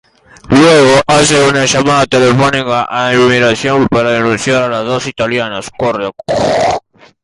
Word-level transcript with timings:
Luego, 0.49 0.99
hace 1.05 1.47
una 1.47 1.65
llamada 1.65 2.07
telefónica 2.07 2.87
a 2.89 3.13
inmigración 3.13 3.87
para 3.87 4.09
denunciar 4.09 4.63
a 4.63 4.69
los 4.79 4.85
dos 4.87 5.05
italianos. 5.05 5.69